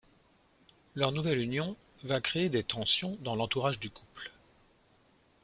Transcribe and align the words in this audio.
Leur 0.95 1.11
nouvelle 1.11 1.37
union 1.37 1.75
va 2.05 2.21
créer 2.21 2.49
des 2.49 2.63
tensions 2.63 3.15
dans 3.21 3.35
l'entourage 3.35 3.77
du 3.79 3.91
couple. 3.91 4.31